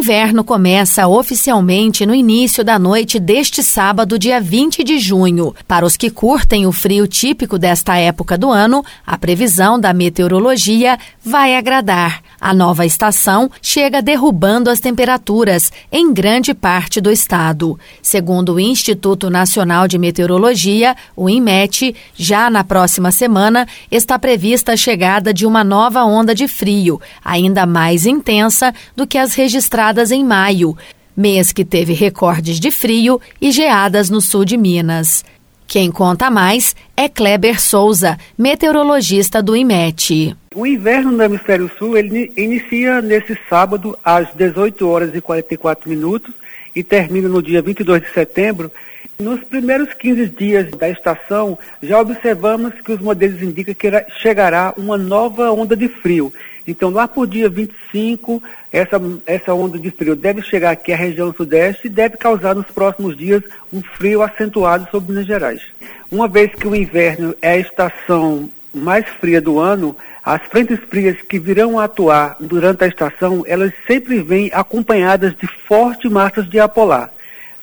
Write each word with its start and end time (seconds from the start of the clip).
inverno 0.00 0.42
começa 0.42 1.06
oficialmente 1.06 2.06
no 2.06 2.14
início 2.14 2.64
da 2.64 2.78
noite 2.78 3.20
deste 3.20 3.62
sábado, 3.62 4.18
dia 4.18 4.40
20 4.40 4.82
de 4.82 4.98
junho. 4.98 5.54
Para 5.68 5.84
os 5.84 5.94
que 5.94 6.08
curtem 6.08 6.66
o 6.66 6.72
frio 6.72 7.06
típico 7.06 7.58
desta 7.58 7.98
época 7.98 8.38
do 8.38 8.50
ano, 8.50 8.82
a 9.06 9.18
previsão 9.18 9.78
da 9.78 9.92
meteorologia 9.92 10.98
vai 11.22 11.54
agradar. 11.54 12.22
A 12.40 12.54
nova 12.54 12.86
estação 12.86 13.50
chega 13.60 14.00
derrubando 14.00 14.70
as 14.70 14.80
temperaturas 14.80 15.70
em 15.92 16.10
grande 16.12 16.54
parte 16.54 16.98
do 16.98 17.10
estado. 17.10 17.78
Segundo 18.00 18.54
o 18.54 18.60
Instituto 18.60 19.28
Nacional 19.28 19.86
de 19.86 19.98
Meteorologia, 19.98 20.96
o 21.14 21.28
INMET, 21.28 21.94
já 22.14 22.48
na 22.48 22.64
próxima 22.64 23.12
semana 23.12 23.68
está 23.90 24.18
prevista 24.18 24.72
a 24.72 24.76
chegada 24.76 25.34
de 25.34 25.44
uma 25.44 25.62
nova 25.62 26.02
onda 26.04 26.34
de 26.34 26.48
frio, 26.48 26.98
ainda 27.22 27.66
mais 27.66 28.06
intensa 28.06 28.72
do 28.96 29.06
que 29.06 29.18
as 29.18 29.34
registradas 29.34 30.10
em 30.10 30.24
maio, 30.24 30.74
mês 31.14 31.52
que 31.52 31.64
teve 31.64 31.92
recordes 31.92 32.58
de 32.58 32.70
frio 32.70 33.20
e 33.38 33.52
geadas 33.52 34.08
no 34.08 34.22
sul 34.22 34.46
de 34.46 34.56
Minas. 34.56 35.22
Quem 35.66 35.90
conta 35.90 36.30
mais 36.30 36.74
é 36.96 37.06
Kleber 37.06 37.60
Souza, 37.60 38.18
meteorologista 38.36 39.42
do 39.42 39.54
IMET. 39.54 40.36
O 40.52 40.66
inverno 40.66 41.12
no 41.12 41.22
hemisfério 41.22 41.70
sul 41.78 41.96
ele 41.96 42.32
inicia 42.36 43.00
nesse 43.00 43.38
sábado 43.48 43.96
às 44.04 44.34
18 44.34 44.88
horas 44.88 45.14
e 45.14 45.20
44 45.20 45.88
minutos 45.88 46.34
e 46.74 46.82
termina 46.82 47.28
no 47.28 47.40
dia 47.40 47.62
22 47.62 48.02
de 48.02 48.08
setembro. 48.10 48.68
Nos 49.16 49.44
primeiros 49.44 49.94
15 49.94 50.26
dias 50.30 50.68
da 50.72 50.90
estação, 50.90 51.56
já 51.80 52.00
observamos 52.00 52.74
que 52.80 52.90
os 52.90 52.98
modelos 52.98 53.40
indicam 53.40 53.74
que 53.74 54.12
chegará 54.20 54.74
uma 54.76 54.98
nova 54.98 55.52
onda 55.52 55.76
de 55.76 55.86
frio. 55.86 56.32
Então, 56.66 56.90
lá 56.90 57.06
por 57.06 57.28
dia 57.28 57.48
25, 57.48 58.42
essa, 58.72 59.00
essa 59.26 59.54
onda 59.54 59.78
de 59.78 59.92
frio 59.92 60.16
deve 60.16 60.42
chegar 60.42 60.72
aqui 60.72 60.92
à 60.92 60.96
região 60.96 61.32
sudeste 61.32 61.86
e 61.86 61.90
deve 61.90 62.16
causar 62.16 62.56
nos 62.56 62.66
próximos 62.66 63.16
dias 63.16 63.40
um 63.72 63.80
frio 63.80 64.20
acentuado 64.20 64.88
sobre 64.90 65.12
Minas 65.12 65.28
Gerais. 65.28 65.62
Uma 66.10 66.26
vez 66.26 66.52
que 66.56 66.66
o 66.66 66.74
inverno 66.74 67.36
é 67.40 67.50
a 67.50 67.58
estação 67.58 68.50
mais 68.72 69.06
fria 69.20 69.40
do 69.40 69.58
ano, 69.58 69.96
as 70.24 70.42
frentes 70.42 70.78
frias 70.88 71.20
que 71.22 71.38
virão 71.38 71.78
atuar 71.78 72.36
durante 72.38 72.84
a 72.84 72.86
estação, 72.86 73.44
elas 73.46 73.72
sempre 73.86 74.20
vêm 74.22 74.50
acompanhadas 74.52 75.34
de 75.36 75.46
fortes 75.46 76.10
massas 76.10 76.48
de 76.48 76.58
ar 76.60 76.68
polar. 76.68 77.12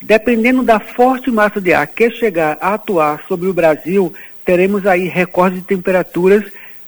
Dependendo 0.01 0.61
da 0.63 0.79
forte 0.79 1.31
massa 1.31 1.59
de 1.59 1.73
ar 1.73 1.87
que 1.87 2.09
chegar 2.11 2.57
a 2.61 2.75
atuar 2.75 3.23
sobre 3.27 3.47
o 3.47 3.53
Brasil, 3.53 4.13
teremos 4.45 4.85
aí 4.85 5.07
recordes 5.07 5.59
de 5.59 5.65
temperaturas 5.65 6.43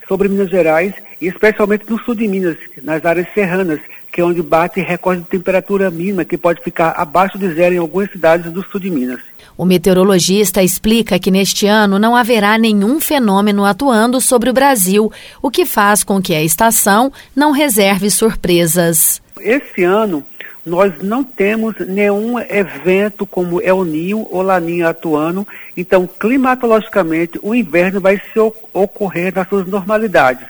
sobre 0.07 0.27
Minas 0.27 0.49
Gerais 0.49 0.93
e 1.21 1.27
especialmente 1.27 1.89
no 1.89 1.99
sul 1.99 2.15
de 2.15 2.27
Minas, 2.27 2.57
nas 2.83 3.03
áreas 3.05 3.27
serranas, 3.33 3.79
que 4.19 4.21
é 4.21 4.25
onde 4.25 4.41
bate 4.41 4.81
recorde 4.81 5.21
de 5.21 5.29
temperatura 5.29 5.89
mínima, 5.89 6.25
que 6.25 6.37
pode 6.37 6.61
ficar 6.61 6.89
abaixo 6.97 7.37
de 7.37 7.53
zero 7.53 7.75
em 7.75 7.77
algumas 7.77 8.11
cidades 8.11 8.51
do 8.51 8.61
sul 8.65 8.77
de 8.77 8.89
Minas. 8.89 9.21
O 9.57 9.63
meteorologista 9.63 10.61
explica 10.61 11.17
que 11.17 11.31
neste 11.31 11.67
ano 11.67 11.97
não 11.97 12.17
haverá 12.17 12.57
nenhum 12.57 12.99
fenômeno 12.99 13.63
atuando 13.63 14.19
sobre 14.19 14.49
o 14.49 14.53
Brasil, 14.53 15.09
o 15.41 15.49
que 15.49 15.65
faz 15.65 16.03
com 16.03 16.21
que 16.21 16.35
a 16.35 16.43
estação 16.43 17.13
não 17.33 17.51
reserve 17.51 18.11
surpresas. 18.11 19.21
Esse 19.39 19.85
ano, 19.85 20.21
nós 20.65 21.01
não 21.01 21.23
temos 21.23 21.75
nenhum 21.79 22.37
evento 22.39 23.25
como 23.25 23.61
El 23.61 23.85
Ninho 23.85 24.27
ou 24.29 24.41
Laninha 24.41 24.89
atuando, 24.89 25.47
então 25.77 26.05
climatologicamente 26.05 27.39
o 27.41 27.55
inverno 27.55 28.01
vai 28.01 28.17
se 28.17 28.39
ocorrer 28.73 29.33
nas 29.33 29.47
suas 29.47 29.65
normalidades. 29.65 30.45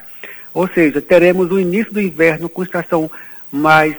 Ou 0.52 0.66
seja, 0.66 1.00
teremos 1.00 1.52
o 1.52 1.60
início 1.60 1.92
do 1.92 2.00
inverno 2.00 2.48
com 2.48 2.64
estação 2.64 3.08
mais 3.50 3.96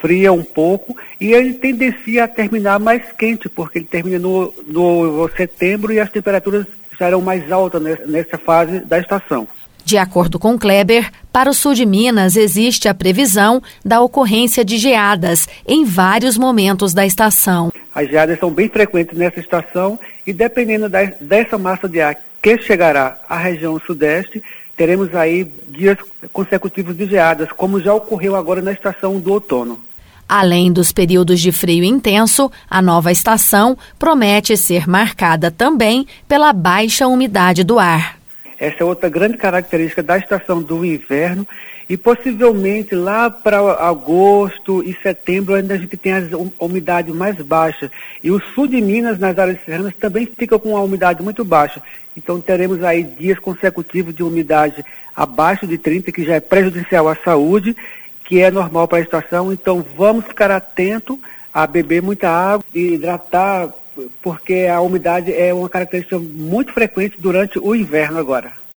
fria 0.00 0.32
um 0.32 0.42
pouco 0.42 0.96
e 1.20 1.32
ele 1.32 1.54
tendencia 1.54 2.24
a 2.24 2.28
terminar 2.28 2.78
mais 2.78 3.02
quente, 3.18 3.48
porque 3.48 3.78
ele 3.78 3.86
termina 3.86 4.18
no, 4.18 4.52
no 4.66 5.30
setembro 5.36 5.92
e 5.92 6.00
as 6.00 6.10
temperaturas 6.10 6.66
estarão 6.92 7.20
mais 7.20 7.50
altas 7.50 7.82
nessa 8.06 8.38
fase 8.38 8.80
da 8.80 8.98
estação. 8.98 9.48
De 9.84 9.98
acordo 9.98 10.38
com 10.38 10.58
Kleber, 10.58 11.10
para 11.30 11.50
o 11.50 11.54
sul 11.54 11.74
de 11.74 11.84
Minas 11.84 12.36
existe 12.36 12.88
a 12.88 12.94
previsão 12.94 13.62
da 13.84 14.00
ocorrência 14.00 14.64
de 14.64 14.78
geadas 14.78 15.46
em 15.66 15.84
vários 15.84 16.38
momentos 16.38 16.94
da 16.94 17.04
estação. 17.04 17.70
As 17.94 18.08
geadas 18.08 18.38
são 18.38 18.50
bem 18.50 18.68
frequentes 18.68 19.16
nessa 19.16 19.40
estação 19.40 19.98
e 20.26 20.32
dependendo 20.32 20.88
da, 20.88 21.04
dessa 21.20 21.58
massa 21.58 21.86
de 21.86 22.00
ar 22.00 22.16
que 22.42 22.58
chegará 22.58 23.18
à 23.28 23.36
região 23.36 23.78
sudeste, 23.86 24.42
teremos 24.76 25.14
aí 25.14 25.44
dias 25.68 25.98
consecutivos 26.32 26.96
de 26.96 27.06
geadas, 27.06 27.48
como 27.52 27.80
já 27.80 27.94
ocorreu 27.94 28.36
agora 28.36 28.60
na 28.60 28.72
estação 28.72 29.18
do 29.20 29.32
outono. 29.32 29.80
Além 30.28 30.72
dos 30.72 30.90
períodos 30.90 31.40
de 31.40 31.52
frio 31.52 31.84
intenso, 31.84 32.50
a 32.68 32.80
nova 32.80 33.12
estação 33.12 33.76
promete 33.98 34.56
ser 34.56 34.88
marcada 34.88 35.50
também 35.50 36.06
pela 36.26 36.52
baixa 36.52 37.06
umidade 37.06 37.62
do 37.62 37.78
ar. 37.78 38.18
Essa 38.58 38.82
é 38.82 38.84
outra 38.84 39.08
grande 39.08 39.36
característica 39.36 40.02
da 40.02 40.16
estação 40.16 40.62
do 40.62 40.84
inverno 40.84 41.46
e 41.88 41.96
possivelmente 41.96 42.94
lá 42.94 43.28
para 43.30 43.58
agosto 43.86 44.82
e 44.82 44.94
setembro 45.02 45.54
ainda 45.54 45.74
a 45.74 45.78
gente 45.78 45.96
tem 45.96 46.12
a 46.12 46.22
umidade 46.58 47.12
mais 47.12 47.36
baixa. 47.36 47.90
E 48.22 48.30
o 48.30 48.40
sul 48.54 48.66
de 48.66 48.80
Minas, 48.80 49.18
nas 49.18 49.38
áreas 49.38 49.58
serranas, 49.64 49.94
também 49.94 50.26
fica 50.26 50.58
com 50.58 50.70
uma 50.70 50.80
umidade 50.80 51.22
muito 51.22 51.44
baixa. 51.44 51.82
Então 52.16 52.40
teremos 52.40 52.82
aí 52.82 53.02
dias 53.02 53.38
consecutivos 53.38 54.14
de 54.14 54.22
umidade 54.22 54.84
abaixo 55.14 55.66
de 55.66 55.76
30, 55.76 56.10
que 56.12 56.24
já 56.24 56.36
é 56.36 56.40
prejudicial 56.40 57.08
à 57.08 57.16
saúde, 57.16 57.76
que 58.24 58.40
é 58.40 58.50
normal 58.50 58.88
para 58.88 58.98
a 58.98 59.02
estação. 59.02 59.52
Então 59.52 59.84
vamos 59.96 60.24
ficar 60.24 60.50
atento 60.50 61.18
a 61.52 61.66
beber 61.66 62.02
muita 62.02 62.28
água 62.28 62.64
e 62.74 62.94
hidratar 62.94 63.72
porque 64.20 64.66
a 64.68 64.80
umidade 64.80 65.32
é 65.32 65.54
uma 65.54 65.68
característica 65.68 66.18
muito 66.18 66.72
frequente 66.72 67.16
durante 67.18 67.58
o 67.58 67.74
inverno 67.74 68.18
agora. 68.18 68.63